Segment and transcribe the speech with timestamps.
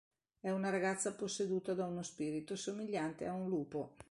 [0.39, 3.97] È una ragazza posseduta da uno spirito somigliante a un lupo.